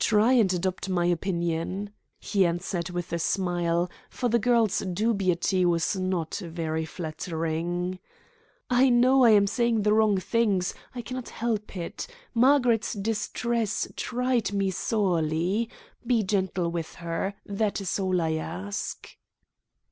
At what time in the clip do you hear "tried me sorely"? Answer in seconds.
13.94-15.70